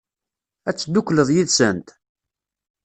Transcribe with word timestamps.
Ad 0.69 0.75
teddukleḍ 0.75 1.29
yid-sent? 1.35 1.87